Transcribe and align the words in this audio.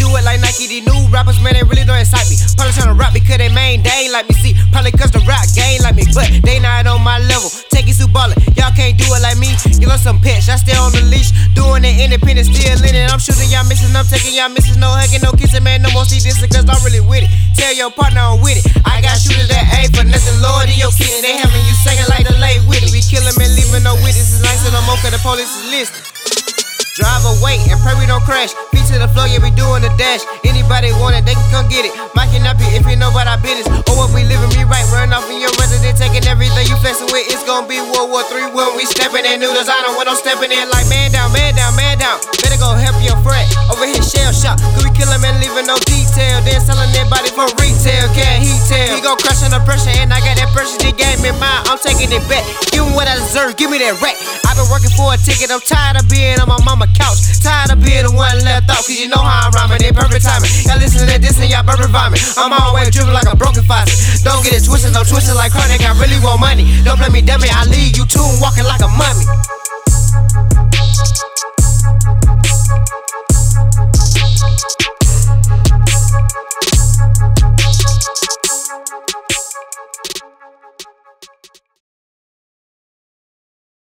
do 0.00 0.08
it 0.16 0.24
like 0.24 0.40
Nike. 0.40 0.64
These 0.64 0.88
new 0.88 0.96
rappers, 1.12 1.36
man, 1.44 1.52
they 1.52 1.62
really 1.62 1.84
don't 1.84 2.00
excite 2.00 2.24
me. 2.32 2.40
Probably 2.56 2.72
tryna 2.72 2.96
rap 2.96 3.12
because 3.12 3.36
they 3.36 3.52
main, 3.52 3.84
they 3.84 4.08
ain't 4.08 4.12
like 4.16 4.24
me. 4.32 4.34
See, 4.40 4.56
probably 4.72 4.96
cause 4.96 5.12
the 5.12 5.20
rap 5.28 5.44
game 5.52 5.84
like 5.84 5.94
me, 5.94 6.08
but 6.16 6.26
they 6.40 6.56
not 6.56 6.88
on 6.88 7.04
my 7.04 7.20
level. 7.28 7.52
Take 7.68 7.84
it 7.92 8.00
to 8.00 8.08
ballin', 8.08 8.40
y'all 8.56 8.72
can't 8.72 8.96
do 8.96 9.04
it 9.12 9.20
like 9.20 9.36
me. 9.36 9.52
You 9.76 9.86
love 9.86 10.00
some 10.00 10.18
pitch, 10.24 10.48
I 10.48 10.56
stay 10.56 10.76
on 10.80 10.96
the 10.96 11.04
leash. 11.12 11.36
Doing 11.52 11.84
it 11.84 12.00
independent, 12.00 12.48
still 12.48 12.80
in 12.80 12.96
it. 12.96 13.12
I'm 13.12 13.20
shooting 13.20 13.52
y'all 13.52 13.68
missing, 13.68 13.92
I'm 13.92 14.08
taking 14.08 14.32
y'all 14.32 14.48
misses. 14.48 14.80
No 14.80 14.88
hugging, 14.88 15.20
no 15.20 15.36
kissing, 15.36 15.62
man, 15.62 15.84
no 15.84 15.92
more 15.92 16.08
see 16.08 16.24
this 16.24 16.40
cause 16.40 16.64
I'm 16.64 16.80
really 16.80 17.04
with 17.04 17.28
it. 17.28 17.30
Tell 17.60 17.72
your 17.76 17.92
partner 17.92 18.24
I'm 18.24 18.40
with 18.40 18.56
it. 18.56 18.64
I 18.88 19.04
got 19.04 19.20
shooters 19.20 19.52
that 19.52 19.68
ain't 19.76 19.92
for 19.92 20.04
nothing, 20.06 20.38
Lord 20.40 20.72
in 20.72 20.80
your 20.80 20.92
kidney. 20.96 21.20
They 21.20 21.36
having 21.36 21.64
you 21.68 21.76
singing 21.84 22.08
like 22.08 22.24
the 22.24 22.36
late 22.40 22.64
with 22.64 22.80
it. 22.80 22.90
We 22.90 23.04
kill 23.04 23.26
'em 23.26 23.36
and 23.36 23.52
leaving 23.52 23.84
no 23.84 23.94
witnesses. 24.00 24.40
Nice 24.40 24.64
no 24.70 24.80
more 24.88 24.96
cause 25.02 25.12
the 25.12 25.20
police 25.20 25.50
is 25.50 25.66
listening. 25.68 26.19
Drive 27.00 27.24
away 27.40 27.56
and 27.72 27.80
pray 27.80 27.96
we 27.96 28.04
don't 28.04 28.22
crash. 28.22 28.52
Feet 28.70 28.84
to 28.92 29.00
the 29.00 29.08
floor, 29.08 29.26
yeah, 29.26 29.40
we 29.40 29.50
doing 29.56 29.80
the 29.80 29.90
dash. 29.96 30.20
Anybody 30.44 30.92
want 31.00 31.16
it, 31.16 31.24
they 31.24 31.34
can 31.34 31.48
come 31.48 31.66
get 31.72 31.88
it. 31.88 31.96
Can 32.30 32.46
up 32.46 32.62
you 32.62 32.70
if 32.78 32.86
you 32.86 32.94
know 32.94 33.10
about 33.10 33.26
our 33.26 33.42
business. 33.42 33.66
Or 33.90 33.98
what 33.98 34.14
we 34.14 34.22
living 34.22 34.54
me 34.54 34.62
right, 34.62 34.86
run 34.94 35.10
off 35.10 35.26
in 35.26 35.42
your 35.42 35.50
resident, 35.58 35.98
taking 35.98 36.22
everything 36.30 36.62
you 36.70 36.78
flexing 36.78 37.10
with. 37.10 37.26
It's 37.26 37.42
gonna 37.42 37.66
be 37.66 37.82
World 37.82 38.06
War 38.06 38.22
Three 38.30 38.46
when 38.46 38.78
we 38.78 38.86
stepping 38.86 39.26
in 39.26 39.42
New 39.42 39.50
know 39.50 39.92
when 39.98 40.06
I'm 40.06 40.14
stepping 40.14 40.54
in 40.54 40.70
like 40.70 40.86
man 40.86 41.10
down, 41.10 41.34
man 41.34 41.58
down, 41.58 41.74
man 41.74 41.98
down. 41.98 42.22
Better 42.38 42.54
go 42.62 42.78
help 42.78 42.94
your 43.02 43.18
friend 43.26 43.42
over 43.66 43.82
here 43.82 43.98
shell 43.98 44.30
shop. 44.30 44.62
Cause 44.62 44.86
we 44.86 44.94
kill 44.94 45.10
him 45.10 45.26
and 45.26 45.42
leaving 45.42 45.66
no 45.66 45.74
detail. 45.90 46.38
Then 46.46 46.62
selling 46.62 46.94
their 46.94 47.10
body 47.10 47.34
for 47.34 47.50
retail, 47.58 48.06
can't 48.14 48.38
he 48.38 48.54
tell? 48.70 48.94
We 48.94 49.02
go 49.02 49.18
crush 49.18 49.42
under 49.42 49.58
pressure 49.66 49.90
and 49.98 50.14
I 50.14 50.22
got 50.22 50.38
that 50.38 50.54
pressure, 50.54 50.78
the 50.78 50.94
game 50.94 51.18
in 51.26 51.34
mind. 51.42 51.66
I'm 51.66 51.82
taking 51.82 52.14
it 52.14 52.22
back. 52.30 52.46
Give 53.40 53.72
me 53.72 53.80
that 53.80 53.96
rack. 54.04 54.20
I've 54.44 54.60
been 54.60 54.68
working 54.68 54.92
for 54.92 55.16
a 55.16 55.16
ticket, 55.16 55.48
I'm 55.48 55.64
tired 55.64 55.96
of 55.96 56.04
being 56.12 56.36
on 56.36 56.48
my 56.52 56.60
mama 56.60 56.84
couch. 56.92 57.24
Tired 57.40 57.72
of 57.72 57.80
being 57.80 58.04
the 58.04 58.12
one 58.12 58.36
left 58.44 58.68
off, 58.68 58.84
cause 58.84 59.00
you 59.00 59.08
know 59.08 59.16
how 59.16 59.48
I'm 59.48 59.52
rhyming, 59.56 59.80
they 59.80 59.96
perfect 59.96 60.28
timing. 60.28 60.52
Y'all 60.68 60.76
listen 60.76 61.08
to 61.08 61.16
this 61.16 61.40
and 61.40 61.48
y'all 61.48 61.64
burping 61.64 61.88
vomit. 61.88 62.20
I'm 62.36 62.52
always 62.52 62.92
dripping 62.92 63.16
like 63.16 63.24
a 63.24 63.36
broken 63.36 63.64
faucet. 63.64 63.96
Don't 64.20 64.44
get 64.44 64.60
it 64.60 64.68
twisted, 64.68 64.92
no 64.92 65.08
twisted 65.08 65.40
like 65.40 65.56
chronic. 65.56 65.80
I 65.80 65.96
really 65.96 66.20
want 66.20 66.44
money. 66.44 66.68
Don't 66.84 67.00
play 67.00 67.08
me 67.08 67.24
dummy, 67.24 67.48
I 67.48 67.64
leave 67.64 67.96
you 67.96 68.04
tune 68.04 68.36
walking 68.44 68.68
like. 68.68 68.79